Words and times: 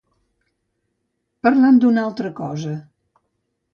Parlant 1.47 1.77
d'una 1.85 2.07
altra 2.07 2.33
cosa... 2.43 2.77